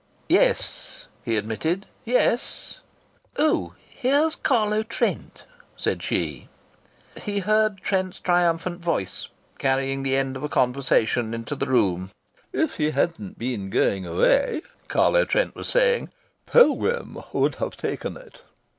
"Yes," 0.29 1.05
he 1.23 1.37
admitted. 1.37 1.85
"Yes." 2.05 2.79
"Oh! 3.37 3.75
Here's 3.87 4.33
Carlo 4.35 4.81
Trent," 4.81 5.45
said 5.77 6.01
she. 6.01 6.49
He 7.21 7.37
heard 7.37 7.77
Trent's 7.77 8.19
triumphant 8.19 8.79
voice, 8.81 9.27
carrying 9.59 10.01
the 10.01 10.15
end 10.15 10.35
of 10.35 10.41
a 10.41 10.49
conversation 10.49 11.35
into 11.35 11.55
the 11.55 11.67
room: 11.67 12.09
"If 12.51 12.77
he 12.77 12.89
hadn't 12.89 13.37
been 13.37 13.69
going 13.69 14.07
away," 14.07 14.63
Carlo 14.87 15.23
Trent 15.23 15.53
was 15.53 15.69
saying, 15.69 16.09
"Pilgrim 16.47 17.21
would 17.31 17.57
have 17.57 17.77
taken 17.77 18.17
it. 18.17 18.39